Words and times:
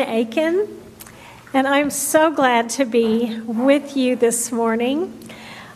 Aiken, 0.00 0.68
and 1.52 1.66
I'm 1.66 1.90
so 1.90 2.32
glad 2.32 2.70
to 2.70 2.84
be 2.84 3.40
with 3.40 3.96
you 3.96 4.16
this 4.16 4.50
morning. 4.50 5.18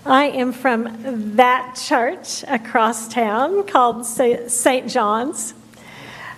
I 0.05 0.25
am 0.25 0.53
from 0.53 1.37
that 1.37 1.80
church 1.87 2.43
across 2.49 3.09
town 3.09 3.67
called 3.67 4.07
St. 4.07 4.89
John's. 4.89 5.54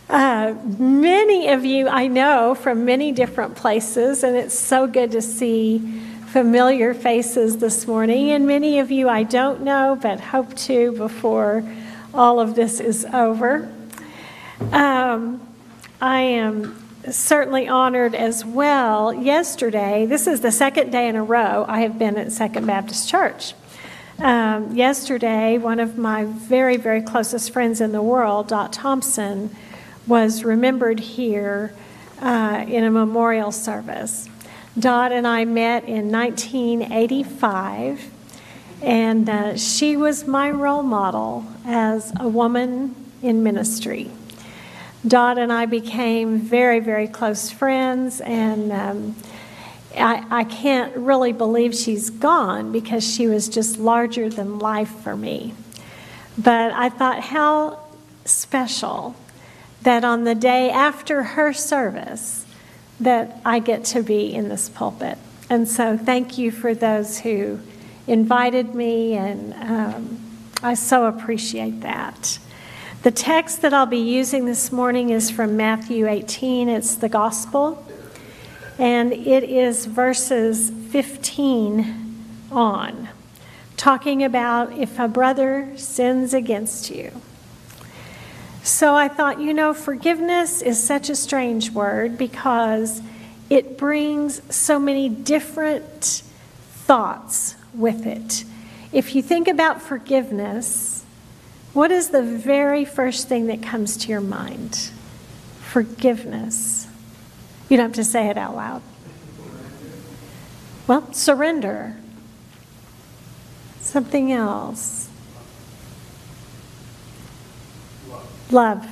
Uh, 0.09 0.55
many 0.79 1.48
of 1.48 1.65
you 1.65 1.89
I 1.89 2.09
know 2.09 2.55
from 2.55 2.85
many 2.85 3.12
different 3.12 3.55
places, 3.55 4.25
and 4.25 4.37
it's 4.37 4.59
so 4.59 4.87
good 4.87 5.12
to 5.12 5.23
see 5.23 5.78
familiar 6.27 6.95
faces 6.95 7.59
this 7.59 7.87
morning. 7.87 8.31
And 8.31 8.47
many 8.47 8.78
of 8.81 8.91
you 8.91 9.09
I 9.09 9.23
don't 9.23 9.62
know, 9.62 9.98
but 10.01 10.20
hope 10.20 10.55
to 10.55 10.92
before 10.92 11.65
all 12.12 12.41
of 12.41 12.55
this 12.55 12.81
is 12.81 13.05
over. 13.05 13.73
Um, 14.73 15.47
I 16.01 16.20
am 16.20 16.77
certainly 17.09 17.67
honored 17.69 18.15
as 18.15 18.45
well. 18.45 19.13
Yesterday, 19.13 20.07
this 20.07 20.27
is 20.27 20.41
the 20.41 20.53
second 20.53 20.91
day 20.91 21.09
in 21.09 21.17
a 21.17 21.25
row 21.25 21.65
I 21.67 21.81
have 21.81 21.99
been 21.99 22.19
at 22.19 22.33
Second 22.33 22.67
Baptist 22.67 23.09
Church. 23.09 23.55
Um, 24.19 24.77
yesterday, 24.77 25.57
one 25.57 25.81
of 25.81 25.97
my 25.97 26.27
very, 26.27 26.77
very 26.77 27.01
closest 27.01 27.53
friends 27.53 27.81
in 27.81 27.93
the 27.93 28.03
world, 28.03 28.49
Dot 28.49 28.73
Thompson, 28.73 29.57
was 30.07 30.45
remembered 30.45 31.01
here 31.01 31.73
uh, 32.21 32.67
in 32.69 32.85
a 32.85 32.91
memorial 32.91 33.51
service. 33.51 34.29
Dot 34.79 35.11
and 35.11 35.27
I 35.27 35.47
met 35.47 35.85
in 35.85 36.12
1985, 36.12 38.11
and 38.83 39.29
uh, 39.29 39.57
she 39.57 39.97
was 39.97 40.27
my 40.27 40.51
role 40.51 40.83
model 40.83 41.47
as 41.64 42.12
a 42.20 42.29
woman 42.29 42.95
in 43.23 43.42
ministry. 43.42 44.11
Dot 45.06 45.39
and 45.39 45.53
I 45.53 45.67
became 45.67 46.39
very, 46.39 46.81
very 46.81 47.09
close 47.09 47.51
friends, 47.51 48.20
and 48.20 48.70
um, 48.70 49.17
I, 49.97 50.25
I 50.31 50.45
can't 50.45 50.95
really 50.97 51.33
believe 51.33 51.75
she's 51.75 52.11
gone 52.11 52.70
because 52.70 53.03
she 53.03 53.27
was 53.27 53.48
just 53.48 53.79
larger 53.79 54.29
than 54.29 54.59
life 54.59 54.91
for 54.91 55.17
me. 55.17 55.55
But 56.37 56.73
I 56.73 56.91
thought, 56.91 57.20
how 57.20 57.81
special 58.27 59.17
that 59.83 60.05
on 60.05 60.25
the 60.25 60.34
day 60.34 60.70
after 60.70 61.23
her 61.23 61.53
service 61.53 62.45
that 63.01 63.41
I 63.45 63.59
get 63.59 63.85
to 63.87 64.03
be 64.03 64.35
in 64.35 64.51
this 64.51 64.69
pulpit. 64.69 65.17
And 65.48 65.67
so 65.67 65.97
thank 65.97 66.37
you 66.37 66.51
for 66.51 66.75
those 66.75 67.20
who 67.20 67.59
invited 68.07 68.75
me, 68.75 69.14
and 69.14 69.55
um, 69.55 70.20
I 70.62 70.75
so 70.75 71.07
appreciate 71.07 71.81
that. 71.81 72.39
The 73.03 73.11
text 73.11 73.62
that 73.62 73.73
I'll 73.73 73.87
be 73.87 73.97
using 73.97 74.45
this 74.45 74.70
morning 74.70 75.09
is 75.09 75.31
from 75.31 75.56
Matthew 75.56 76.06
18. 76.06 76.69
It's 76.69 76.97
the 76.97 77.09
gospel, 77.09 77.83
and 78.79 79.11
it 79.15 79.42
is 79.42 79.87
verses 79.87 80.69
15 80.91 82.27
on, 82.53 83.09
talking 83.79 84.23
about 84.23 84.75
if 84.77 84.98
a 84.98 85.09
brother 85.09 85.73
sins 85.77 86.34
against 86.34 86.91
you. 86.91 87.11
So 88.62 88.95
I 88.95 89.09
thought, 89.09 89.41
you 89.41 89.55
know, 89.55 89.73
forgiveness 89.73 90.61
is 90.61 90.79
such 90.79 91.09
a 91.09 91.17
strange 91.17 91.70
word 91.70 92.19
because 92.19 93.01
it 93.48 93.79
brings 93.79 94.42
so 94.55 94.79
many 94.79 95.09
different 95.09 96.23
thoughts 96.85 97.57
with 97.73 98.05
it. 98.05 98.45
If 98.92 99.14
you 99.14 99.23
think 99.23 99.48
about 99.48 99.81
forgiveness, 99.81 100.89
what 101.73 101.91
is 101.91 102.11
the 102.11 102.23
very 102.23 102.85
first 102.85 103.29
thing 103.29 103.47
that 103.47 103.63
comes 103.63 103.97
to 103.98 104.08
your 104.08 104.20
mind? 104.20 104.91
Forgiveness. 105.61 106.89
You 107.69 107.77
don't 107.77 107.86
have 107.86 107.95
to 107.95 108.05
say 108.05 108.29
it 108.29 108.36
out 108.36 108.57
loud. 108.57 108.83
Well, 110.86 111.13
surrender. 111.13 111.97
Something 113.80 114.33
else. 114.33 115.09
Love. 118.51 118.86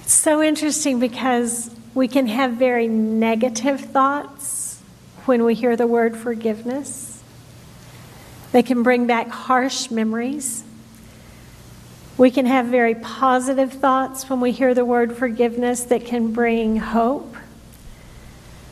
It's 0.00 0.14
so 0.14 0.42
interesting 0.42 0.98
because 0.98 1.70
we 1.94 2.08
can 2.08 2.26
have 2.28 2.52
very 2.52 2.88
negative 2.88 3.80
thoughts 3.80 4.80
when 5.26 5.44
we 5.44 5.54
hear 5.54 5.76
the 5.76 5.86
word 5.86 6.16
forgiveness. 6.16 7.15
They 8.56 8.62
can 8.62 8.82
bring 8.82 9.06
back 9.06 9.28
harsh 9.28 9.90
memories. 9.90 10.64
We 12.16 12.30
can 12.30 12.46
have 12.46 12.64
very 12.64 12.94
positive 12.94 13.70
thoughts 13.70 14.30
when 14.30 14.40
we 14.40 14.50
hear 14.50 14.72
the 14.72 14.82
word 14.82 15.14
forgiveness 15.14 15.82
that 15.82 16.06
can 16.06 16.32
bring 16.32 16.78
hope. 16.78 17.36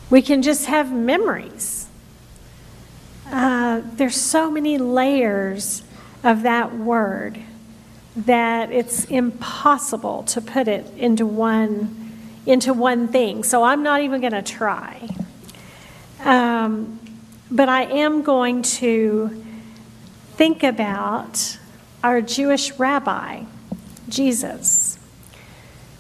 We 0.08 0.22
can 0.22 0.40
just 0.40 0.64
have 0.64 0.90
memories. 0.90 1.86
Uh, 3.26 3.82
there's 3.84 4.16
so 4.16 4.50
many 4.50 4.78
layers 4.78 5.82
of 6.22 6.44
that 6.44 6.74
word 6.74 7.38
that 8.16 8.72
it's 8.72 9.04
impossible 9.04 10.22
to 10.28 10.40
put 10.40 10.66
it 10.66 10.90
into 10.96 11.26
one 11.26 12.10
into 12.46 12.72
one 12.72 13.08
thing. 13.08 13.44
So 13.44 13.62
I'm 13.62 13.82
not 13.82 14.00
even 14.00 14.22
going 14.22 14.32
to 14.32 14.40
try. 14.40 15.10
Um, 16.20 16.98
but 17.50 17.68
I 17.68 17.82
am 17.82 18.22
going 18.22 18.62
to 18.62 19.44
think 20.36 20.62
about 20.62 21.58
our 22.02 22.20
Jewish 22.20 22.72
rabbi, 22.72 23.44
Jesus, 24.08 24.98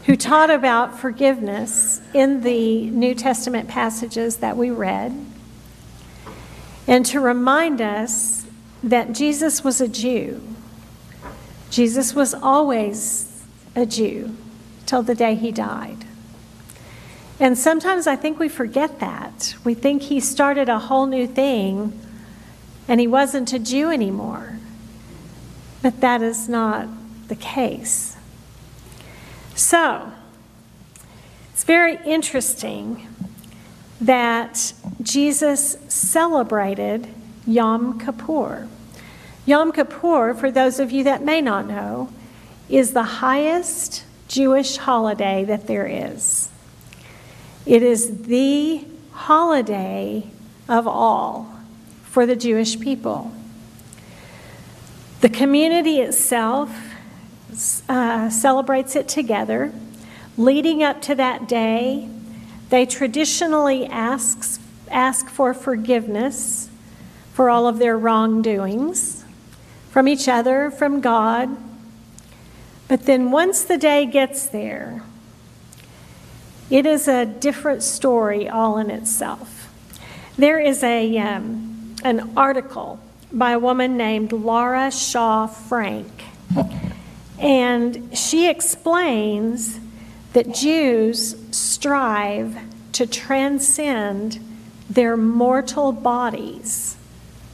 who 0.06 0.16
taught 0.16 0.50
about 0.50 0.98
forgiveness 0.98 2.00
in 2.12 2.42
the 2.42 2.90
New 2.90 3.14
Testament 3.14 3.68
passages 3.68 4.36
that 4.36 4.56
we 4.56 4.70
read, 4.70 5.14
and 6.86 7.06
to 7.06 7.20
remind 7.20 7.80
us 7.80 8.46
that 8.82 9.12
Jesus 9.12 9.64
was 9.64 9.80
a 9.80 9.88
Jew 9.88 10.54
Jesus 11.74 12.14
was 12.14 12.34
always 12.34 13.42
a 13.74 13.84
Jew 13.84 14.36
till 14.86 15.02
the 15.02 15.16
day 15.16 15.34
he 15.34 15.50
died. 15.50 16.04
And 17.40 17.58
sometimes 17.58 18.06
I 18.06 18.14
think 18.14 18.38
we 18.38 18.48
forget 18.48 19.00
that. 19.00 19.56
We 19.64 19.74
think 19.74 20.02
he 20.02 20.20
started 20.20 20.68
a 20.68 20.78
whole 20.78 21.06
new 21.06 21.26
thing 21.26 21.98
and 22.88 23.00
he 23.00 23.06
wasn't 23.06 23.52
a 23.52 23.58
Jew 23.58 23.90
anymore. 23.90 24.58
But 25.82 26.00
that 26.00 26.22
is 26.22 26.48
not 26.48 26.88
the 27.28 27.36
case. 27.36 28.16
So, 29.54 30.12
it's 31.52 31.64
very 31.64 31.98
interesting 32.04 33.06
that 34.00 34.72
Jesus 35.02 35.76
celebrated 35.88 37.08
Yom 37.46 37.98
Kippur. 37.98 38.68
Yom 39.46 39.72
Kippur, 39.72 40.34
for 40.34 40.50
those 40.50 40.80
of 40.80 40.90
you 40.90 41.04
that 41.04 41.22
may 41.22 41.40
not 41.40 41.66
know, 41.66 42.10
is 42.68 42.92
the 42.92 43.02
highest 43.02 44.04
Jewish 44.26 44.78
holiday 44.78 45.44
that 45.44 45.66
there 45.66 45.86
is. 45.86 46.50
It 47.66 47.82
is 47.82 48.22
the 48.22 48.84
holiday 49.12 50.26
of 50.68 50.86
all 50.86 51.53
for 52.14 52.26
the 52.26 52.36
Jewish 52.36 52.78
people. 52.78 53.32
The 55.20 55.28
community 55.28 55.98
itself 55.98 56.70
uh, 57.88 58.30
celebrates 58.30 58.94
it 58.94 59.08
together. 59.08 59.72
Leading 60.36 60.80
up 60.80 61.02
to 61.02 61.16
that 61.16 61.48
day, 61.48 62.08
they 62.70 62.86
traditionally 62.86 63.86
asks, 63.86 64.60
ask 64.92 65.28
for 65.28 65.52
forgiveness 65.52 66.70
for 67.32 67.50
all 67.50 67.66
of 67.66 67.80
their 67.80 67.98
wrongdoings 67.98 69.24
from 69.90 70.06
each 70.06 70.28
other, 70.28 70.70
from 70.70 71.00
God. 71.00 71.48
But 72.86 73.06
then 73.06 73.32
once 73.32 73.64
the 73.64 73.76
day 73.76 74.06
gets 74.06 74.46
there, 74.46 75.02
it 76.70 76.86
is 76.86 77.08
a 77.08 77.26
different 77.26 77.82
story 77.82 78.48
all 78.48 78.78
in 78.78 78.88
itself. 78.88 79.68
There 80.38 80.60
is 80.60 80.84
a, 80.84 81.18
um, 81.18 81.63
an 82.04 82.32
article 82.36 83.00
by 83.32 83.52
a 83.52 83.58
woman 83.58 83.96
named 83.96 84.30
Laura 84.30 84.90
Shaw 84.92 85.46
Frank, 85.46 86.24
and 87.38 88.16
she 88.16 88.48
explains 88.48 89.80
that 90.34 90.54
Jews 90.54 91.34
strive 91.50 92.56
to 92.92 93.06
transcend 93.06 94.38
their 94.88 95.16
mortal 95.16 95.92
bodies 95.92 96.96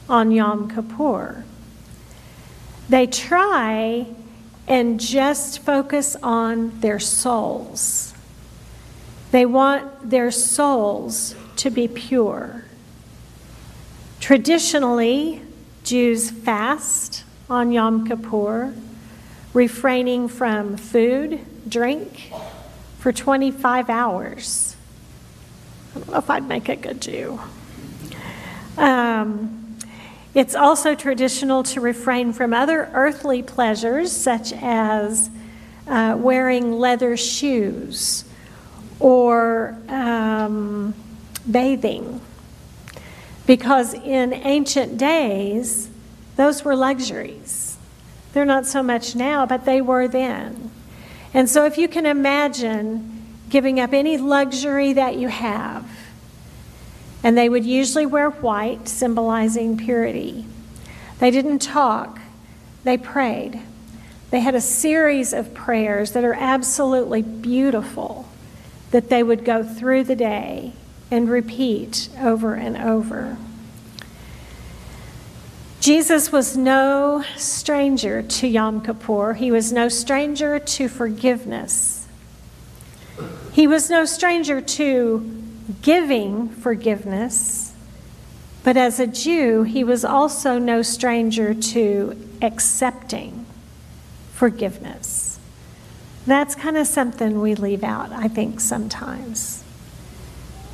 on 0.09 0.31
Yom 0.31 0.69
Kippur. 0.69 1.45
They 2.89 3.07
try 3.07 4.05
and 4.67 4.99
just 4.99 5.59
focus 5.59 6.17
on 6.21 6.79
their 6.81 6.99
souls. 6.99 8.13
They 9.31 9.45
want 9.45 10.09
their 10.09 10.29
souls 10.29 11.35
to 11.55 11.69
be 11.69 11.87
pure. 11.87 12.65
Traditionally, 14.21 15.41
Jews 15.83 16.29
fast 16.29 17.23
on 17.49 17.71
Yom 17.71 18.07
Kippur, 18.07 18.71
refraining 19.51 20.27
from 20.27 20.77
food, 20.77 21.39
drink, 21.67 22.31
for 22.99 23.11
25 23.11 23.89
hours. 23.89 24.75
I 25.89 25.99
don't 25.99 26.11
know 26.11 26.17
if 26.19 26.29
I'd 26.29 26.47
make 26.47 26.69
a 26.69 26.75
good 26.75 27.01
Jew. 27.01 27.41
Um, 28.77 29.79
it's 30.35 30.53
also 30.53 30.93
traditional 30.93 31.63
to 31.63 31.81
refrain 31.81 32.31
from 32.31 32.53
other 32.53 32.91
earthly 32.93 33.41
pleasures, 33.41 34.11
such 34.11 34.53
as 34.53 35.31
uh, 35.87 36.15
wearing 36.15 36.73
leather 36.73 37.17
shoes 37.17 38.23
or 38.99 39.75
um, 39.89 40.93
bathing. 41.49 42.21
Because 43.45 43.93
in 43.93 44.33
ancient 44.33 44.97
days, 44.97 45.89
those 46.35 46.63
were 46.63 46.75
luxuries. 46.75 47.77
They're 48.33 48.45
not 48.45 48.65
so 48.65 48.81
much 48.81 49.15
now, 49.15 49.45
but 49.45 49.65
they 49.65 49.81
were 49.81 50.07
then. 50.07 50.71
And 51.33 51.49
so, 51.49 51.65
if 51.65 51.77
you 51.77 51.87
can 51.87 52.05
imagine 52.05 53.25
giving 53.49 53.79
up 53.79 53.93
any 53.93 54.17
luxury 54.17 54.93
that 54.93 55.17
you 55.17 55.27
have, 55.27 55.85
and 57.23 57.37
they 57.37 57.49
would 57.49 57.65
usually 57.65 58.05
wear 58.05 58.29
white, 58.29 58.87
symbolizing 58.87 59.77
purity. 59.77 60.45
They 61.19 61.29
didn't 61.29 61.59
talk, 61.59 62.19
they 62.83 62.97
prayed. 62.97 63.61
They 64.31 64.39
had 64.39 64.55
a 64.55 64.61
series 64.61 65.33
of 65.33 65.53
prayers 65.53 66.13
that 66.13 66.23
are 66.23 66.33
absolutely 66.33 67.21
beautiful 67.21 68.27
that 68.91 69.09
they 69.09 69.21
would 69.21 69.45
go 69.45 69.63
through 69.63 70.05
the 70.05 70.15
day 70.15 70.73
and 71.11 71.29
repeat 71.29 72.09
over 72.19 72.55
and 72.55 72.77
over. 72.77 73.37
Jesus 75.81 76.31
was 76.31 76.55
no 76.55 77.23
stranger 77.35 78.21
to 78.21 78.47
Yom 78.47 78.81
Kippur. 78.81 79.33
He 79.33 79.51
was 79.51 79.73
no 79.73 79.89
stranger 79.89 80.57
to 80.59 80.87
forgiveness. 80.87 82.07
He 83.51 83.67
was 83.67 83.89
no 83.89 84.05
stranger 84.05 84.61
to 84.61 85.43
giving 85.81 86.49
forgiveness. 86.49 87.73
But 88.63 88.77
as 88.77 88.99
a 88.99 89.07
Jew, 89.07 89.63
he 89.63 89.83
was 89.83 90.05
also 90.05 90.59
no 90.59 90.83
stranger 90.83 91.53
to 91.53 92.15
accepting 92.41 93.45
forgiveness. 94.33 95.39
That's 96.27 96.53
kind 96.53 96.77
of 96.77 96.85
something 96.85 97.41
we 97.41 97.55
leave 97.55 97.83
out, 97.83 98.11
I 98.11 98.27
think, 98.27 98.59
sometimes. 98.59 99.60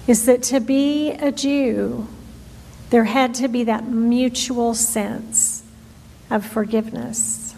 Is 0.07 0.25
that 0.25 0.41
to 0.43 0.61
be 0.61 1.11
a 1.11 1.31
Jew, 1.33 2.07
there 2.89 3.03
had 3.03 3.33
to 3.35 3.49
be 3.49 3.65
that 3.65 3.87
mutual 3.87 4.73
sense 4.73 5.63
of 6.29 6.45
forgiveness. 6.45 7.55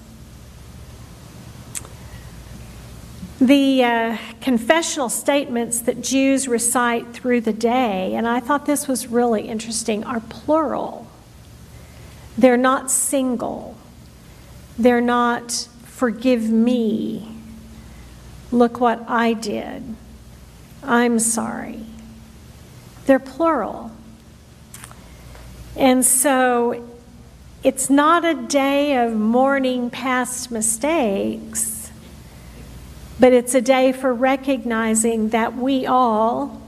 The 3.39 3.83
uh, 3.83 4.17
confessional 4.41 5.09
statements 5.09 5.79
that 5.81 6.01
Jews 6.01 6.47
recite 6.47 7.13
through 7.13 7.41
the 7.41 7.53
day, 7.53 8.15
and 8.15 8.27
I 8.27 8.39
thought 8.39 8.65
this 8.65 8.87
was 8.87 9.07
really 9.07 9.47
interesting, 9.47 10.03
are 10.03 10.19
plural. 10.19 11.07
They're 12.37 12.57
not 12.57 12.89
single. 12.89 13.77
They're 14.77 15.01
not, 15.01 15.69
forgive 15.83 16.49
me. 16.49 17.35
Look 18.51 18.79
what 18.79 19.07
I 19.07 19.33
did. 19.33 19.83
I'm 20.81 21.19
sorry. 21.19 21.85
They're 23.09 23.17
plural. 23.17 23.89
And 25.75 26.05
so 26.05 26.87
it's 27.63 27.89
not 27.89 28.23
a 28.23 28.35
day 28.35 29.03
of 29.03 29.15
mourning 29.15 29.89
past 29.89 30.51
mistakes, 30.51 31.89
but 33.19 33.33
it's 33.33 33.55
a 33.55 33.61
day 33.61 33.93
for 33.93 34.13
recognizing 34.13 35.29
that 35.29 35.55
we 35.55 35.87
all 35.87 36.61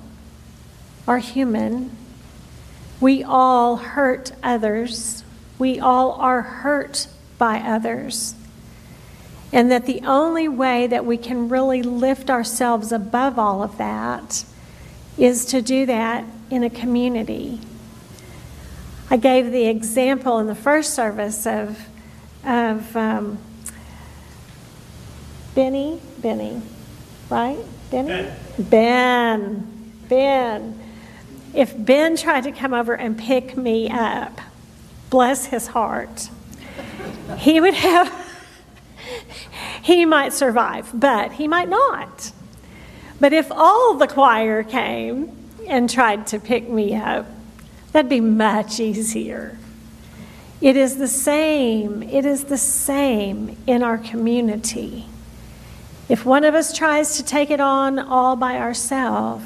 are 1.07 1.19
human. 1.19 1.95
We 2.99 3.23
all 3.23 3.75
hurt 3.75 4.31
others. 4.41 5.23
We 5.59 5.79
all 5.79 6.13
are 6.13 6.41
hurt 6.41 7.05
by 7.37 7.59
others. 7.59 8.33
And 9.53 9.69
that 9.69 9.85
the 9.85 10.01
only 10.07 10.47
way 10.47 10.87
that 10.87 11.05
we 11.05 11.17
can 11.17 11.49
really 11.49 11.83
lift 11.83 12.31
ourselves 12.31 12.91
above 12.91 13.37
all 13.37 13.61
of 13.61 13.77
that 13.77 14.43
is 15.17 15.45
to 15.45 15.61
do 15.61 15.85
that 15.85 16.25
in 16.49 16.63
a 16.63 16.69
community 16.69 17.59
I 19.11 19.17
gave 19.17 19.51
the 19.51 19.67
example 19.67 20.39
in 20.39 20.47
the 20.47 20.55
first 20.55 20.93
service 20.93 21.45
of, 21.45 21.77
of 22.45 22.95
um, 22.95 23.37
Benny, 25.53 25.99
Benny, 26.19 26.61
right? 27.29 27.59
Benny? 27.91 28.07
Ben. 28.07 28.37
Ben. 28.57 29.93
Ben. 30.07 30.79
If 31.53 31.73
Ben 31.77 32.15
tried 32.15 32.45
to 32.45 32.53
come 32.53 32.73
over 32.73 32.93
and 32.93 33.17
pick 33.17 33.57
me 33.57 33.89
up, 33.89 34.39
bless 35.09 35.47
his 35.47 35.67
heart, 35.67 36.29
he 37.37 37.59
would 37.59 37.73
have, 37.73 38.33
he 39.81 40.05
might 40.05 40.31
survive, 40.31 40.89
but 40.93 41.33
he 41.33 41.49
might 41.49 41.67
not. 41.67 42.30
But 43.21 43.31
if 43.31 43.49
all 43.49 43.93
the 43.93 44.07
choir 44.07 44.63
came 44.63 45.31
and 45.65 45.89
tried 45.89 46.27
to 46.27 46.39
pick 46.39 46.67
me 46.67 46.93
up, 46.95 47.25
That'd 47.91 48.09
be 48.09 48.21
much 48.21 48.79
easier. 48.79 49.57
It 50.61 50.77
is 50.77 50.97
the 50.97 51.07
same. 51.07 52.03
It 52.03 52.25
is 52.25 52.45
the 52.45 52.57
same 52.57 53.57
in 53.67 53.83
our 53.83 53.97
community. 53.97 55.07
If 56.07 56.25
one 56.25 56.43
of 56.43 56.55
us 56.55 56.75
tries 56.75 57.17
to 57.17 57.23
take 57.23 57.51
it 57.51 57.59
on 57.59 57.99
all 57.99 58.35
by 58.35 58.57
ourselves, 58.57 59.45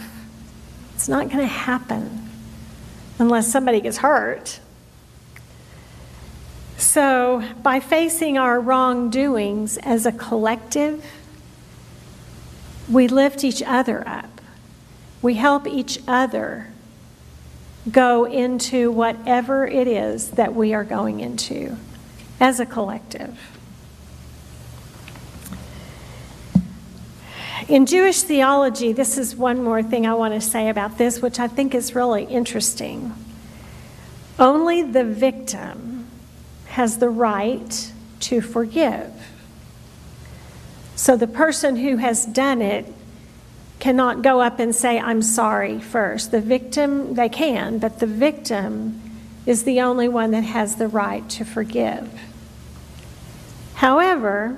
it's 0.94 1.10
not 1.10 1.30
going 1.30 1.40
to 1.40 1.46
happen 1.46 2.30
unless 3.18 3.52
somebody 3.52 3.82
gets 3.82 3.98
hurt. 3.98 4.60
So, 6.78 7.44
by 7.64 7.80
facing 7.80 8.38
our 8.38 8.60
wrongdoings 8.60 9.78
as 9.78 10.06
a 10.06 10.12
collective, 10.12 11.06
we 12.90 13.08
lift 13.08 13.44
each 13.44 13.64
other 13.64 14.08
up. 14.08 14.42
We 15.22 15.36
help 15.36 15.68
each 15.68 16.00
other 16.08 16.68
go 17.92 18.26
into 18.26 18.92
whatever 18.92 19.68
it 19.68 19.88
is 19.88 20.32
that 20.32 20.56
we 20.56 20.74
are 20.74 20.84
going 20.84 21.20
into 21.20 21.78
as 22.40 22.60
a 22.60 22.66
collective. 22.66 23.38
In 27.68 27.88
Jewish 27.88 28.22
theology, 28.22 28.94
this 28.94 29.18
is 29.18 29.36
one 29.36 29.64
more 29.64 29.82
thing 29.82 30.06
I 30.06 30.14
want 30.14 30.36
to 30.36 30.42
say 30.42 30.70
about 30.70 31.00
this, 31.00 31.22
which 31.22 31.40
I 31.40 31.48
think 31.48 31.74
is 31.74 31.96
really 31.96 32.26
interesting. 32.26 33.14
Only 34.38 34.84
the 34.84 35.04
victim 35.04 36.08
has 36.68 37.00
the 37.00 37.10
right 37.10 37.92
to 38.20 38.42
forgive. 38.42 39.12
So 40.96 41.18
the 41.18 41.28
person 41.28 41.76
who 41.76 41.98
has 41.98 42.26
done 42.26 42.62
it 42.62 42.92
cannot 43.80 44.22
go 44.22 44.42
up 44.42 44.60
and 44.60 44.74
say, 44.74 45.00
I'm 45.00 45.22
sorry 45.22 45.80
first. 45.80 46.32
The 46.32 46.42
victim, 46.42 47.16
they 47.16 47.30
can, 47.30 47.80
but 47.80 48.00
the 48.00 48.08
victim 48.08 49.02
is 49.46 49.64
the 49.64 49.82
only 49.82 50.08
one 50.08 50.32
that 50.32 50.44
has 50.44 50.78
the 50.78 50.88
right 50.88 51.28
to 51.30 51.44
forgive. 51.44 52.10
However, 53.76 54.58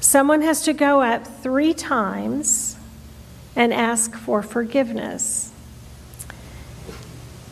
someone 0.00 0.42
has 0.42 0.62
to 0.64 0.72
go 0.72 1.00
up 1.00 1.26
three 1.26 1.72
times 1.72 2.76
and 3.54 3.72
ask 3.72 4.14
for 4.16 4.42
forgiveness. 4.42 5.52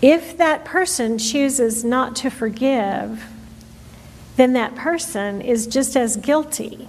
If 0.02 0.36
that 0.36 0.64
person 0.64 1.18
chooses 1.18 1.84
not 1.84 2.16
to 2.16 2.30
forgive, 2.30 3.24
then 4.38 4.52
that 4.52 4.76
person 4.76 5.40
is 5.40 5.66
just 5.66 5.96
as 5.96 6.16
guilty 6.16 6.86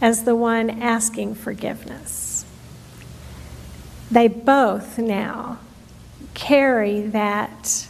as 0.00 0.22
the 0.22 0.36
one 0.36 0.70
asking 0.70 1.34
forgiveness. 1.34 2.44
They 4.08 4.28
both 4.28 4.96
now 4.96 5.58
carry 6.34 7.00
that, 7.08 7.88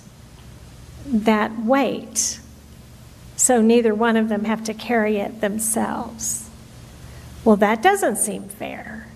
that 1.06 1.58
weight, 1.62 2.40
so 3.36 3.60
neither 3.60 3.94
one 3.94 4.16
of 4.16 4.30
them 4.30 4.44
have 4.44 4.64
to 4.64 4.72
carry 4.72 5.18
it 5.18 5.42
themselves. 5.42 6.48
Well, 7.44 7.56
that 7.56 7.82
doesn't 7.82 8.16
seem 8.16 8.44
fair. 8.44 9.08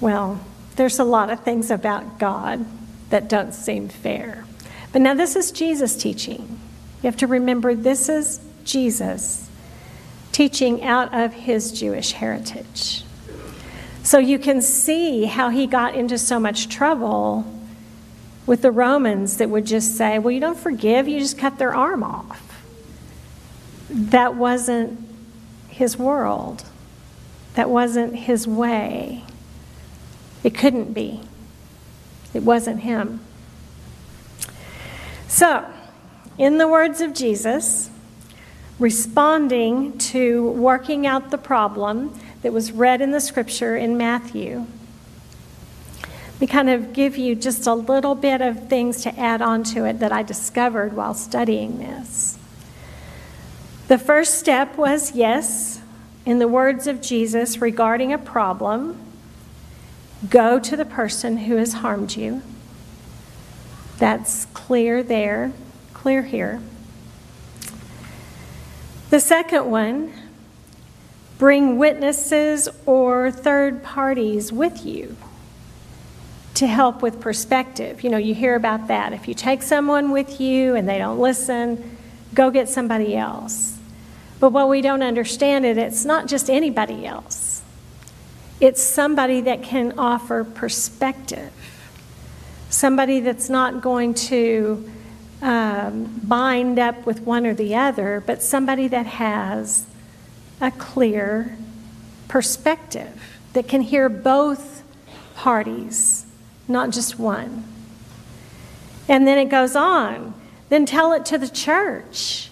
Well, 0.00 0.40
there's 0.76 0.98
a 0.98 1.04
lot 1.04 1.28
of 1.28 1.40
things 1.40 1.70
about 1.70 2.18
God 2.18 2.64
that 3.10 3.28
don't 3.28 3.52
seem 3.52 3.90
fair. 3.90 4.46
But 4.90 5.02
now, 5.02 5.12
this 5.12 5.36
is 5.36 5.50
Jesus 5.50 5.96
teaching. 5.96 6.58
You 7.04 7.08
have 7.08 7.18
to 7.18 7.26
remember 7.26 7.74
this 7.74 8.08
is 8.08 8.40
Jesus 8.64 9.50
teaching 10.32 10.82
out 10.82 11.12
of 11.12 11.34
his 11.34 11.70
Jewish 11.70 12.12
heritage. 12.12 13.04
So 14.02 14.16
you 14.16 14.38
can 14.38 14.62
see 14.62 15.26
how 15.26 15.50
he 15.50 15.66
got 15.66 15.94
into 15.94 16.16
so 16.16 16.40
much 16.40 16.70
trouble 16.70 17.44
with 18.46 18.62
the 18.62 18.70
Romans 18.70 19.36
that 19.36 19.50
would 19.50 19.66
just 19.66 19.98
say, 19.98 20.18
well, 20.18 20.30
you 20.30 20.40
don't 20.40 20.56
forgive, 20.56 21.06
you 21.06 21.18
just 21.18 21.36
cut 21.36 21.58
their 21.58 21.74
arm 21.74 22.02
off. 22.02 22.64
That 23.90 24.34
wasn't 24.34 24.98
his 25.68 25.98
world. 25.98 26.64
That 27.52 27.68
wasn't 27.68 28.16
his 28.16 28.48
way. 28.48 29.24
It 30.42 30.54
couldn't 30.54 30.94
be. 30.94 31.20
It 32.32 32.44
wasn't 32.44 32.80
him. 32.80 33.20
So, 35.28 35.66
in 36.38 36.58
the 36.58 36.68
words 36.68 37.00
of 37.00 37.14
Jesus, 37.14 37.90
responding 38.78 39.96
to 39.98 40.50
working 40.50 41.06
out 41.06 41.30
the 41.30 41.38
problem 41.38 42.18
that 42.42 42.52
was 42.52 42.72
read 42.72 43.00
in 43.00 43.12
the 43.12 43.20
scripture 43.20 43.76
in 43.76 43.96
Matthew, 43.96 44.66
we 46.40 46.46
kind 46.46 46.68
of 46.68 46.92
give 46.92 47.16
you 47.16 47.34
just 47.34 47.66
a 47.66 47.74
little 47.74 48.14
bit 48.14 48.40
of 48.40 48.68
things 48.68 49.02
to 49.02 49.18
add 49.18 49.40
on 49.40 49.62
to 49.64 49.84
it 49.84 50.00
that 50.00 50.12
I 50.12 50.22
discovered 50.22 50.94
while 50.94 51.14
studying 51.14 51.78
this. 51.78 52.36
The 53.86 53.98
first 53.98 54.38
step 54.38 54.76
was 54.76 55.14
yes, 55.14 55.80
in 56.26 56.38
the 56.38 56.48
words 56.48 56.86
of 56.86 57.00
Jesus 57.00 57.60
regarding 57.60 58.12
a 58.12 58.18
problem, 58.18 58.98
go 60.28 60.58
to 60.58 60.76
the 60.76 60.84
person 60.84 61.36
who 61.36 61.56
has 61.56 61.74
harmed 61.74 62.16
you. 62.16 62.42
That's 63.98 64.46
clear 64.46 65.02
there, 65.02 65.52
clear 66.04 66.20
here. 66.20 66.60
The 69.08 69.18
second 69.18 69.70
one, 69.70 70.12
bring 71.38 71.78
witnesses 71.78 72.68
or 72.84 73.30
third 73.30 73.82
parties 73.82 74.52
with 74.52 74.84
you 74.84 75.16
to 76.56 76.66
help 76.66 77.00
with 77.00 77.22
perspective. 77.22 78.04
You 78.04 78.10
know, 78.10 78.18
you 78.18 78.34
hear 78.34 78.54
about 78.54 78.88
that. 78.88 79.14
If 79.14 79.28
you 79.28 79.32
take 79.32 79.62
someone 79.62 80.10
with 80.10 80.42
you 80.42 80.74
and 80.74 80.86
they 80.86 80.98
don't 80.98 81.18
listen, 81.18 81.96
go 82.34 82.50
get 82.50 82.68
somebody 82.68 83.16
else. 83.16 83.78
But 84.40 84.50
what 84.50 84.68
we 84.68 84.82
don't 84.82 85.02
understand 85.02 85.64
is 85.64 85.78
it's 85.78 86.04
not 86.04 86.28
just 86.28 86.50
anybody 86.50 87.06
else. 87.06 87.62
It's 88.60 88.82
somebody 88.82 89.40
that 89.40 89.62
can 89.62 89.98
offer 89.98 90.44
perspective. 90.44 91.50
Somebody 92.68 93.20
that's 93.20 93.48
not 93.48 93.80
going 93.80 94.12
to 94.12 94.90
um, 95.44 96.22
bind 96.24 96.78
up 96.78 97.04
with 97.04 97.20
one 97.20 97.44
or 97.44 97.52
the 97.52 97.76
other, 97.76 98.22
but 98.26 98.42
somebody 98.42 98.88
that 98.88 99.04
has 99.04 99.86
a 100.58 100.70
clear 100.70 101.56
perspective, 102.28 103.38
that 103.52 103.68
can 103.68 103.82
hear 103.82 104.08
both 104.08 104.82
parties, 105.36 106.24
not 106.66 106.90
just 106.90 107.18
one. 107.18 107.62
And 109.06 109.26
then 109.26 109.36
it 109.38 109.50
goes 109.50 109.76
on. 109.76 110.32
Then 110.70 110.86
tell 110.86 111.12
it 111.12 111.26
to 111.26 111.36
the 111.36 111.48
church. 111.48 112.50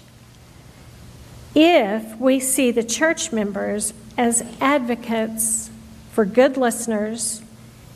If 1.54 2.18
we 2.20 2.40
see 2.40 2.70
the 2.70 2.84
church 2.84 3.32
members 3.32 3.94
as 4.18 4.44
advocates 4.61 5.70
for 6.12 6.26
good 6.26 6.58
listeners, 6.58 7.40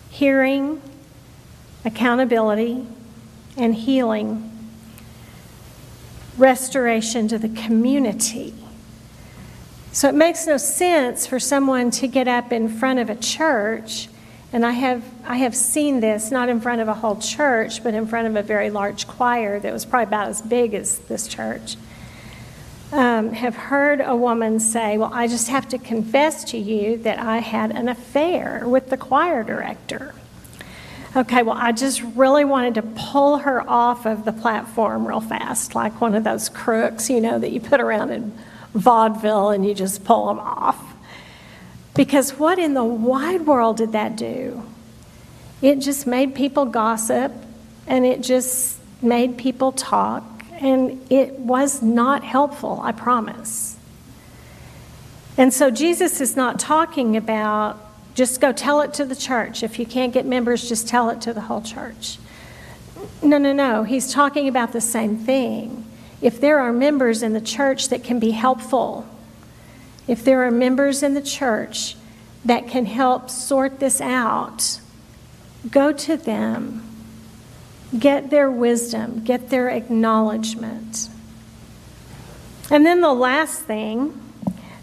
hearing, 0.09 0.81
accountability, 1.85 2.87
and 3.59 3.75
healing, 3.75 4.56
restoration 6.39 7.29
to 7.29 7.39
the 7.39 7.49
community. 7.49 8.55
So 9.93 10.09
it 10.09 10.15
makes 10.15 10.47
no 10.47 10.59
sense 10.59 11.27
for 11.27 11.41
someone 11.41 11.91
to 11.93 12.07
get 12.07 12.29
up 12.29 12.53
in 12.53 12.69
front 12.69 12.99
of 12.99 13.09
a 13.09 13.15
church, 13.15 14.09
and 14.53 14.65
I 14.65 14.73
have, 14.73 15.03
I 15.25 15.39
have 15.39 15.55
seen 15.57 16.01
this 16.01 16.31
not 16.31 16.49
in 16.49 16.61
front 16.61 16.83
of 16.83 16.89
a 16.89 16.95
whole 16.95 17.17
church, 17.17 17.83
but 17.83 17.95
in 17.95 18.07
front 18.07 18.29
of 18.29 18.37
a 18.37 18.43
very 18.43 18.71
large 18.71 19.07
choir 19.07 19.59
that 19.59 19.73
was 19.73 19.87
probably 19.87 20.09
about 20.09 20.29
as 20.29 20.43
big 20.43 20.75
as 20.75 20.99
this 20.99 21.27
church. 21.27 21.77
Um, 22.93 23.33
have 23.33 23.57
heard 23.57 24.01
a 24.01 24.15
woman 24.15 24.61
say, 24.61 24.97
Well, 24.97 25.11
I 25.13 25.27
just 25.27 25.49
have 25.49 25.69
to 25.71 25.79
confess 25.79 26.45
to 26.53 26.59
you 26.59 26.99
that 26.99 27.19
I 27.19 27.39
had 27.39 27.71
an 27.71 27.89
affair 27.89 28.69
with 28.69 28.91
the 28.91 28.97
choir 28.97 29.43
director. 29.43 30.15
Okay, 31.17 31.43
well, 31.43 31.57
I 31.59 31.73
just 31.73 32.03
really 32.15 32.45
wanted 32.45 32.75
to 32.75 32.83
pull 32.83 33.39
her 33.39 33.67
off 33.67 34.05
of 34.05 34.27
the 34.27 34.33
platform 34.33 35.09
real 35.09 35.23
fast, 35.23 35.75
like 35.75 35.99
one 35.99 36.15
of 36.15 36.25
those 36.25 36.51
crooks, 36.51 37.09
you 37.09 37.23
know, 37.23 37.39
that 37.39 37.53
you 37.53 37.61
put 37.61 37.81
around 37.81 38.11
in 38.11 38.37
vaudeville 38.75 39.49
and 39.49 39.67
you 39.67 39.73
just 39.73 40.05
pull 40.05 40.27
them 40.27 40.39
off. 40.39 40.79
Because 41.95 42.33
what 42.39 42.59
in 42.59 42.75
the 42.75 42.85
wide 42.85 43.47
world 43.47 43.79
did 43.79 43.93
that 43.93 44.17
do? 44.17 44.63
It 45.63 45.77
just 45.77 46.07
made 46.07 46.35
people 46.35 46.67
gossip 46.67 47.33
and 47.87 48.05
it 48.05 48.21
just 48.21 48.79
made 49.01 49.39
people 49.39 49.73
talk, 49.73 50.25
and 50.53 51.01
it 51.11 51.39
was 51.39 51.81
not 51.81 52.25
helpful, 52.25 52.81
I 52.83 52.93
promise. 52.93 53.79
And 55.39 55.55
so 55.55 55.71
Jesus 55.71 56.21
is 56.21 56.37
not 56.37 56.59
talking 56.59 57.17
about 57.17 57.81
just 58.17 58.41
go 58.41 58.51
tell 58.51 58.81
it 58.81 58.95
to 58.95 59.05
the 59.05 59.15
church. 59.15 59.63
If 59.63 59.79
you 59.79 59.85
can't 59.85 60.13
get 60.13 60.25
members, 60.25 60.67
just 60.67 60.89
tell 60.89 61.11
it 61.11 61.21
to 61.21 61.35
the 61.35 61.43
whole 61.43 61.61
church. 61.61 62.19
No, 63.23 63.37
no, 63.37 63.53
no. 63.53 63.83
He's 63.85 64.11
talking 64.11 64.49
about 64.49 64.73
the 64.73 64.81
same 64.81 65.19
thing. 65.19 65.85
If 66.23 66.41
there 66.41 66.59
are 66.59 66.73
members 66.73 67.23
in 67.23 67.35
the 67.35 67.43
church 67.43 67.91
that 67.91 68.03
can 68.03 68.19
be 68.19 68.31
helpful, 68.31 69.07
if 70.09 70.25
there 70.25 70.47
are 70.47 70.51
members 70.51 71.03
in 71.03 71.13
the 71.13 71.21
church 71.21 71.95
that 72.43 72.69
can 72.69 72.87
help 72.87 73.29
sort 73.29 73.81
this 73.81 74.01
out, 74.01 74.81
go 75.71 75.93
to 75.93 76.17
them. 76.17 76.83
Get 77.99 78.31
their 78.31 78.51
wisdom, 78.51 79.25
get 79.25 79.51
their 79.51 79.69
acknowledgement. 79.69 81.11
And 82.71 82.85
then 82.85 83.03
the 83.03 83.13
last 83.13 83.63
thing 83.63 84.26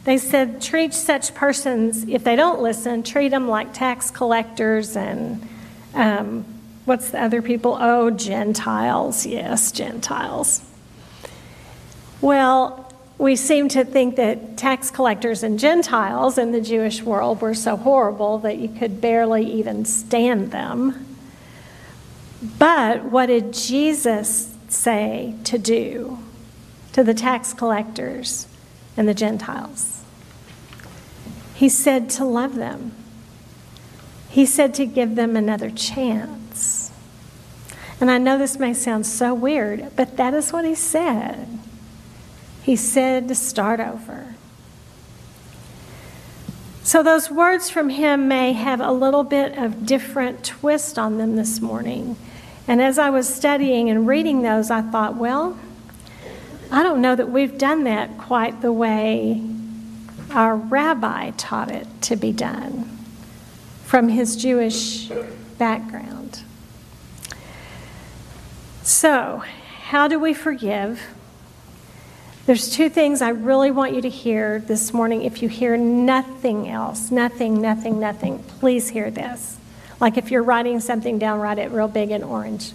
they 0.06 0.18
said, 0.18 0.62
treat 0.62 0.94
such 0.94 1.34
persons, 1.34 2.04
if 2.08 2.24
they 2.24 2.36
don't 2.36 2.62
listen, 2.62 3.04
treat 3.04 3.30
them 3.30 3.48
like 3.48 3.74
tax 3.74 4.12
collectors 4.12 4.98
and 4.98 5.48
um, 5.94 6.46
what's 6.86 7.12
the 7.12 7.22
other 7.22 7.42
people? 7.42 7.78
Oh, 7.80 8.10
Gentiles. 8.10 9.26
Yes, 9.26 9.72
Gentiles. 9.72 10.62
Well, 12.20 12.92
we 13.18 13.36
seem 13.36 13.70
to 13.70 13.86
think 13.86 14.18
that 14.18 14.58
tax 14.58 14.92
collectors 14.92 15.44
and 15.44 15.58
Gentiles 15.58 16.38
in 16.38 16.52
the 16.52 16.62
Jewish 16.62 17.02
world 17.02 17.42
were 17.42 17.54
so 17.54 17.78
horrible 17.78 18.40
that 18.40 18.58
you 18.58 18.68
could 18.68 19.00
barely 19.00 19.46
even 19.54 19.86
stand 19.86 20.52
them. 20.52 21.16
But 22.60 23.06
what 23.06 23.28
did 23.28 23.54
Jesus 23.54 24.54
say 24.68 25.36
to 25.46 25.58
do 25.58 26.20
to 26.92 27.04
the 27.04 27.14
tax 27.14 27.54
collectors 27.54 28.48
and 28.96 29.08
the 29.08 29.14
Gentiles? 29.14 30.02
He 31.54 31.70
said 31.70 32.10
to 32.12 32.26
love 32.26 32.56
them. 32.56 32.94
He 34.30 34.46
said 34.46 34.74
to 34.76 34.86
give 34.86 35.16
them 35.16 35.36
another 35.36 35.70
chance. 35.70 36.92
And 38.02 38.10
I 38.12 38.18
know 38.18 38.38
this 38.38 38.60
may 38.60 38.74
sound 38.74 39.06
so 39.06 39.34
weird, 39.34 39.96
but 39.96 40.18
that 40.18 40.34
is 40.34 40.52
what 40.52 40.66
he 40.66 40.76
said. 40.76 41.48
He 42.64 42.76
said 42.76 43.28
to 43.28 43.36
start 43.36 43.80
over. 43.80 44.36
So, 46.84 47.02
those 47.02 47.32
words 47.32 47.70
from 47.70 47.90
him 47.90 48.28
may 48.28 48.52
have 48.52 48.82
a 48.82 48.92
little 48.92 49.24
bit 49.24 49.58
of 49.58 49.86
different 49.86 50.44
twist 50.44 51.00
on 51.00 51.18
them 51.18 51.38
this 51.38 51.62
morning. 51.62 52.18
And 52.68 52.82
as 52.82 53.00
I 53.00 53.10
was 53.10 53.34
studying 53.34 53.90
and 53.90 54.06
reading 54.06 54.42
those, 54.42 54.70
I 54.70 54.82
thought, 54.82 55.16
well, 55.16 55.58
I 56.74 56.82
don't 56.82 57.02
know 57.02 57.16
that 57.16 57.30
we've 57.30 57.56
done 57.56 57.84
that 57.84 58.18
quite 58.18 58.62
the 58.62 58.74
way 58.74 59.40
our 60.32 60.56
rabbi 60.56 61.30
taught 61.38 61.70
it 61.70 61.88
to 62.02 62.16
be 62.16 62.32
done 62.32 62.98
from 63.84 64.10
his 64.10 64.36
Jewish 64.36 65.12
background. 65.60 66.42
So, 68.82 69.44
how 69.84 70.08
do 70.08 70.20
we 70.20 70.34
forgive? 70.34 71.00
There's 72.48 72.72
two 72.72 72.90
things 72.90 73.22
I 73.22 73.30
really 73.30 73.70
want 73.70 73.94
you 73.94 74.02
to 74.02 74.10
hear 74.10 74.58
this 74.58 74.92
morning. 74.92 75.22
If 75.22 75.44
you 75.44 75.50
hear 75.50 75.78
nothing 75.78 76.68
else, 76.68 77.12
nothing, 77.12 77.62
nothing, 77.62 78.00
nothing, 78.00 78.40
please 78.60 78.90
hear 78.90 79.12
this. 79.12 79.58
Like 80.02 80.18
if 80.18 80.32
you're 80.32 80.42
writing 80.42 80.80
something 80.80 81.20
down, 81.20 81.40
write 81.40 81.60
it 81.60 81.70
real 81.70 81.88
big 81.88 82.10
in 82.10 82.24
orange. 82.24 82.72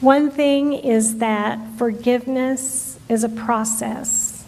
One 0.00 0.30
thing 0.30 0.74
is 0.74 1.18
that 1.18 1.58
forgiveness 1.76 2.98
is 3.08 3.24
a 3.24 3.28
process. 3.28 4.44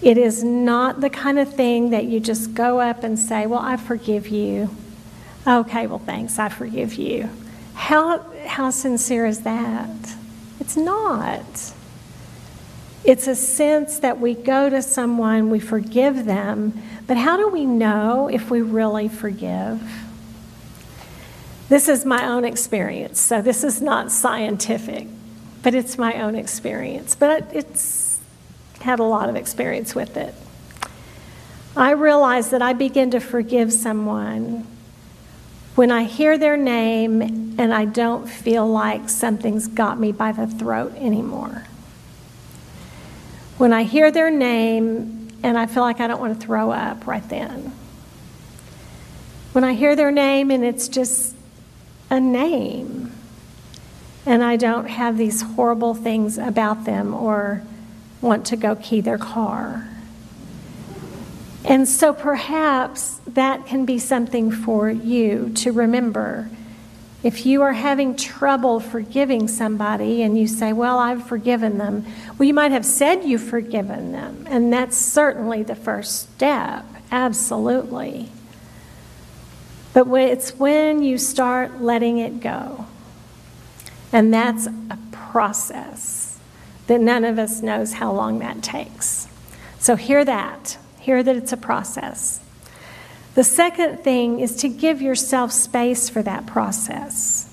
It 0.00 0.16
is 0.16 0.42
not 0.42 1.00
the 1.00 1.10
kind 1.10 1.38
of 1.38 1.52
thing 1.52 1.90
that 1.90 2.04
you 2.04 2.20
just 2.20 2.54
go 2.54 2.80
up 2.80 3.02
and 3.04 3.18
say, 3.18 3.46
Well, 3.46 3.60
I 3.60 3.76
forgive 3.76 4.28
you. 4.28 4.70
Okay, 5.46 5.86
well, 5.86 6.00
thanks, 6.00 6.38
I 6.38 6.48
forgive 6.48 6.94
you. 6.94 7.28
How, 7.74 8.18
how 8.46 8.70
sincere 8.70 9.26
is 9.26 9.42
that? 9.42 10.14
It's 10.58 10.76
not. 10.76 11.72
It's 13.04 13.28
a 13.28 13.36
sense 13.36 14.00
that 14.00 14.18
we 14.18 14.34
go 14.34 14.68
to 14.68 14.82
someone, 14.82 15.50
we 15.50 15.60
forgive 15.60 16.24
them, 16.24 16.82
but 17.06 17.16
how 17.16 17.36
do 17.36 17.48
we 17.48 17.64
know 17.64 18.28
if 18.28 18.50
we 18.50 18.62
really 18.62 19.06
forgive? 19.06 19.80
This 21.68 21.88
is 21.88 22.04
my 22.04 22.26
own 22.26 22.44
experience, 22.44 23.20
so 23.20 23.42
this 23.42 23.64
is 23.64 23.82
not 23.82 24.12
scientific, 24.12 25.08
but 25.62 25.74
it's 25.74 25.98
my 25.98 26.22
own 26.22 26.36
experience. 26.36 27.16
But 27.16 27.48
it's 27.52 28.20
had 28.80 29.00
a 29.00 29.04
lot 29.04 29.28
of 29.28 29.36
experience 29.36 29.94
with 29.94 30.16
it. 30.16 30.34
I 31.76 31.90
realize 31.90 32.50
that 32.50 32.62
I 32.62 32.72
begin 32.72 33.10
to 33.10 33.20
forgive 33.20 33.72
someone 33.72 34.66
when 35.74 35.90
I 35.90 36.04
hear 36.04 36.38
their 36.38 36.56
name 36.56 37.20
and 37.58 37.74
I 37.74 37.84
don't 37.84 38.26
feel 38.26 38.66
like 38.66 39.10
something's 39.10 39.68
got 39.68 39.98
me 40.00 40.10
by 40.10 40.32
the 40.32 40.46
throat 40.46 40.94
anymore. 40.96 41.66
When 43.58 43.74
I 43.74 43.82
hear 43.82 44.10
their 44.10 44.30
name 44.30 45.28
and 45.42 45.58
I 45.58 45.66
feel 45.66 45.82
like 45.82 46.00
I 46.00 46.06
don't 46.06 46.20
want 46.20 46.40
to 46.40 46.46
throw 46.46 46.70
up 46.70 47.06
right 47.06 47.26
then. 47.28 47.72
When 49.52 49.64
I 49.64 49.74
hear 49.74 49.94
their 49.96 50.10
name 50.10 50.50
and 50.50 50.64
it's 50.64 50.88
just 50.88 51.35
a 52.10 52.20
name 52.20 53.12
and 54.26 54.42
I 54.42 54.56
don't 54.56 54.88
have 54.88 55.16
these 55.16 55.40
horrible 55.40 55.94
things 55.94 56.36
about 56.36 56.84
them 56.84 57.14
or 57.14 57.62
want 58.20 58.46
to 58.46 58.56
go 58.56 58.74
key 58.74 59.00
their 59.00 59.18
car. 59.18 59.88
And 61.64 61.88
so 61.88 62.12
perhaps 62.12 63.20
that 63.28 63.66
can 63.66 63.84
be 63.84 63.98
something 63.98 64.50
for 64.50 64.90
you 64.90 65.50
to 65.56 65.72
remember. 65.72 66.50
If 67.22 67.46
you 67.46 67.62
are 67.62 67.72
having 67.72 68.16
trouble 68.16 68.80
forgiving 68.80 69.48
somebody 69.48 70.22
and 70.22 70.38
you 70.38 70.46
say, 70.46 70.72
Well, 70.72 70.98
I've 70.98 71.26
forgiven 71.26 71.78
them, 71.78 72.04
well, 72.36 72.46
you 72.46 72.54
might 72.54 72.72
have 72.72 72.84
said 72.84 73.24
you've 73.24 73.42
forgiven 73.42 74.12
them, 74.12 74.44
and 74.48 74.72
that's 74.72 74.96
certainly 74.96 75.62
the 75.62 75.74
first 75.74 76.34
step, 76.34 76.84
absolutely. 77.10 78.28
But 79.96 80.08
it's 80.08 80.50
when 80.58 81.02
you 81.02 81.16
start 81.16 81.80
letting 81.80 82.18
it 82.18 82.40
go, 82.40 82.84
and 84.12 84.30
that's 84.30 84.66
a 84.66 84.98
process 85.10 86.38
that 86.86 87.00
none 87.00 87.24
of 87.24 87.38
us 87.38 87.62
knows 87.62 87.94
how 87.94 88.12
long 88.12 88.38
that 88.40 88.62
takes. 88.62 89.26
So, 89.78 89.96
hear 89.96 90.22
that. 90.22 90.76
Hear 91.00 91.22
that 91.22 91.34
it's 91.34 91.50
a 91.50 91.56
process. 91.56 92.44
The 93.36 93.42
second 93.42 94.04
thing 94.04 94.38
is 94.38 94.56
to 94.56 94.68
give 94.68 95.00
yourself 95.00 95.50
space 95.50 96.10
for 96.10 96.20
that 96.24 96.44
process. 96.44 97.50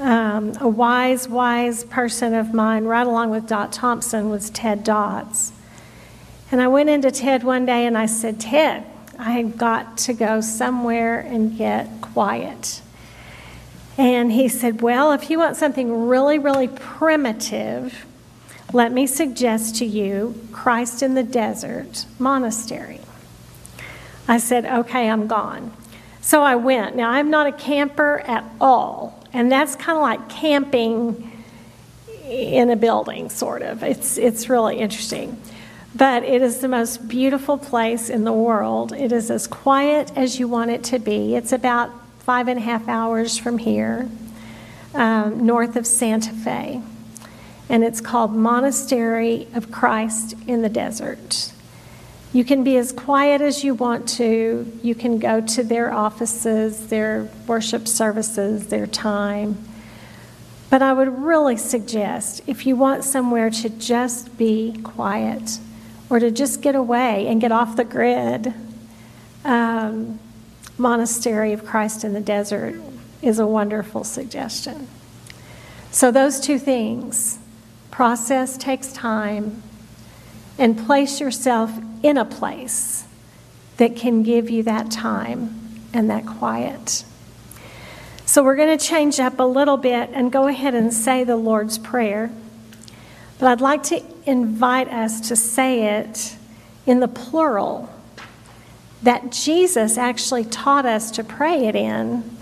Um, 0.00 0.54
a 0.60 0.66
wise, 0.66 1.28
wise 1.28 1.84
person 1.84 2.34
of 2.34 2.52
mine, 2.52 2.86
right 2.86 3.06
along 3.06 3.30
with 3.30 3.46
Dot 3.46 3.72
Thompson, 3.72 4.30
was 4.30 4.50
Ted 4.50 4.82
Dotts. 4.82 5.52
And 6.50 6.60
I 6.60 6.66
went 6.66 6.90
into 6.90 7.12
Ted 7.12 7.44
one 7.44 7.64
day 7.64 7.86
and 7.86 7.96
I 7.96 8.06
said, 8.06 8.40
Ted, 8.40 8.84
I 9.18 9.32
have 9.32 9.56
got 9.56 9.98
to 9.98 10.12
go 10.12 10.40
somewhere 10.40 11.20
and 11.20 11.56
get 11.56 11.88
quiet. 12.00 12.80
And 13.98 14.32
he 14.32 14.48
said, 14.48 14.80
Well, 14.80 15.12
if 15.12 15.30
you 15.30 15.38
want 15.38 15.56
something 15.56 16.08
really, 16.08 16.38
really 16.38 16.68
primitive, 16.68 18.06
let 18.72 18.90
me 18.90 19.06
suggest 19.06 19.76
to 19.76 19.84
you 19.84 20.34
Christ 20.50 21.02
in 21.02 21.14
the 21.14 21.22
Desert 21.22 22.06
Monastery. 22.18 23.00
I 24.26 24.38
said, 24.38 24.64
okay, 24.64 25.10
I'm 25.10 25.26
gone. 25.26 25.72
So 26.20 26.42
I 26.42 26.56
went. 26.56 26.96
Now, 26.96 27.10
I'm 27.10 27.30
not 27.30 27.46
a 27.46 27.52
camper 27.52 28.20
at 28.20 28.44
all, 28.60 29.22
and 29.32 29.50
that's 29.50 29.74
kind 29.76 29.98
of 29.98 30.02
like 30.02 30.28
camping 30.28 31.30
in 32.24 32.70
a 32.70 32.76
building, 32.76 33.28
sort 33.28 33.62
of. 33.62 33.82
It's, 33.82 34.16
it's 34.16 34.48
really 34.48 34.78
interesting. 34.78 35.36
But 35.94 36.24
it 36.24 36.42
is 36.42 36.60
the 36.60 36.68
most 36.68 37.06
beautiful 37.08 37.58
place 37.58 38.08
in 38.08 38.24
the 38.24 38.32
world. 38.32 38.92
It 38.92 39.12
is 39.12 39.30
as 39.30 39.46
quiet 39.46 40.10
as 40.16 40.38
you 40.38 40.48
want 40.48 40.70
it 40.70 40.84
to 40.84 40.98
be. 40.98 41.34
It's 41.34 41.52
about 41.52 41.90
five 42.20 42.48
and 42.48 42.58
a 42.58 42.62
half 42.62 42.88
hours 42.88 43.36
from 43.36 43.58
here, 43.58 44.08
um, 44.94 45.44
north 45.44 45.76
of 45.76 45.86
Santa 45.86 46.32
Fe 46.32 46.82
and 47.72 47.82
it's 47.82 48.02
called 48.02 48.34
Monastery 48.34 49.48
of 49.54 49.72
Christ 49.72 50.34
in 50.46 50.60
the 50.60 50.68
Desert. 50.68 51.52
You 52.34 52.44
can 52.44 52.62
be 52.64 52.76
as 52.76 52.92
quiet 52.92 53.40
as 53.40 53.64
you 53.64 53.74
want 53.74 54.06
to. 54.10 54.70
You 54.82 54.94
can 54.94 55.18
go 55.18 55.40
to 55.40 55.62
their 55.62 55.90
offices, 55.90 56.88
their 56.88 57.30
worship 57.46 57.88
services, 57.88 58.66
their 58.66 58.86
time. 58.86 59.56
But 60.68 60.82
I 60.82 60.92
would 60.92 61.22
really 61.24 61.56
suggest 61.56 62.42
if 62.46 62.66
you 62.66 62.76
want 62.76 63.04
somewhere 63.04 63.48
to 63.48 63.70
just 63.70 64.36
be 64.36 64.78
quiet 64.82 65.58
or 66.12 66.20
to 66.20 66.30
just 66.30 66.60
get 66.60 66.74
away 66.74 67.26
and 67.26 67.40
get 67.40 67.50
off 67.50 67.74
the 67.74 67.84
grid, 67.84 68.52
um, 69.46 70.20
Monastery 70.76 71.54
of 71.54 71.64
Christ 71.64 72.04
in 72.04 72.12
the 72.12 72.20
Desert 72.20 72.78
is 73.22 73.38
a 73.38 73.46
wonderful 73.46 74.04
suggestion. 74.04 74.88
So, 75.90 76.10
those 76.10 76.38
two 76.38 76.58
things 76.58 77.38
Process 77.90 78.58
takes 78.58 78.92
time, 78.92 79.62
and 80.58 80.76
place 80.76 81.18
yourself 81.18 81.70
in 82.02 82.18
a 82.18 82.26
place 82.26 83.06
that 83.78 83.96
can 83.96 84.22
give 84.22 84.50
you 84.50 84.62
that 84.64 84.90
time 84.90 85.80
and 85.94 86.10
that 86.10 86.26
quiet. 86.26 87.04
So, 88.26 88.42
we're 88.42 88.56
going 88.56 88.76
to 88.76 88.84
change 88.84 89.18
up 89.18 89.40
a 89.40 89.44
little 89.44 89.78
bit 89.78 90.10
and 90.12 90.30
go 90.30 90.46
ahead 90.46 90.74
and 90.74 90.92
say 90.92 91.24
the 91.24 91.36
Lord's 91.36 91.78
Prayer. 91.78 92.30
But 93.38 93.48
I'd 93.48 93.62
like 93.62 93.82
to 93.84 94.11
invite 94.26 94.88
us 94.88 95.28
to 95.28 95.36
say 95.36 95.98
it 95.98 96.36
in 96.86 97.00
the 97.00 97.08
plural 97.08 97.92
that 99.02 99.32
Jesus 99.32 99.98
actually 99.98 100.44
taught 100.44 100.86
us 100.86 101.10
to 101.12 101.24
pray 101.24 101.66
it 101.66 101.74
in 101.74 102.32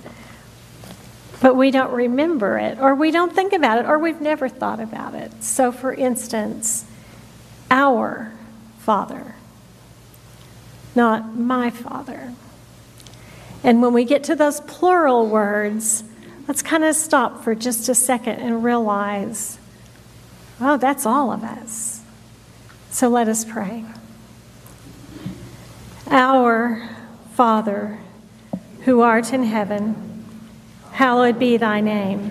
but 1.40 1.56
we 1.56 1.70
don't 1.70 1.92
remember 1.92 2.58
it, 2.58 2.78
or 2.78 2.94
we 2.94 3.10
don't 3.10 3.34
think 3.34 3.52
about 3.54 3.78
it, 3.78 3.86
or 3.86 3.98
we've 3.98 4.20
never 4.20 4.48
thought 4.48 4.78
about 4.78 5.14
it. 5.14 5.42
So, 5.42 5.72
for 5.72 5.92
instance, 5.92 6.84
our 7.70 8.32
Father, 8.78 9.34
not 10.94 11.34
my 11.34 11.70
Father. 11.70 12.34
And 13.64 13.80
when 13.80 13.94
we 13.94 14.04
get 14.04 14.24
to 14.24 14.34
those 14.34 14.60
plural 14.60 15.26
words, 15.26 16.04
let's 16.46 16.62
kind 16.62 16.84
of 16.84 16.94
stop 16.94 17.42
for 17.42 17.54
just 17.54 17.88
a 17.88 17.94
second 17.94 18.40
and 18.40 18.62
realize, 18.62 19.58
oh, 20.60 20.76
that's 20.76 21.06
all 21.06 21.32
of 21.32 21.42
us. 21.42 22.02
So 22.90 23.08
let 23.08 23.28
us 23.28 23.44
pray. 23.44 23.84
Our 26.08 26.88
Father, 27.32 27.98
who 28.84 29.00
art 29.00 29.32
in 29.32 29.44
heaven, 29.44 30.10
Hallowed 31.00 31.38
be 31.38 31.56
thy 31.56 31.80
name. 31.80 32.30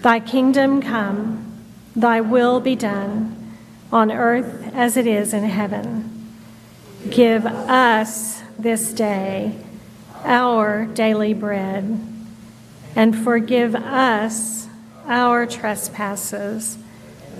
Thy 0.00 0.18
kingdom 0.18 0.80
come, 0.80 1.62
thy 1.94 2.22
will 2.22 2.58
be 2.58 2.74
done, 2.74 3.58
on 3.92 4.10
earth 4.10 4.70
as 4.72 4.96
it 4.96 5.06
is 5.06 5.34
in 5.34 5.44
heaven. 5.44 6.32
Give 7.10 7.44
us 7.44 8.42
this 8.58 8.94
day 8.94 9.58
our 10.24 10.86
daily 10.86 11.34
bread, 11.34 12.00
and 12.96 13.14
forgive 13.14 13.74
us 13.74 14.66
our 15.06 15.44
trespasses, 15.44 16.78